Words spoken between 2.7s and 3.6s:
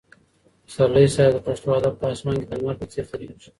په څېر ځلېږي.